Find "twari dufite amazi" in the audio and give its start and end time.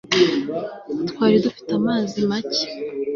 1.09-2.17